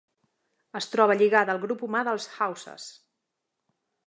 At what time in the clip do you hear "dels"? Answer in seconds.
2.09-2.27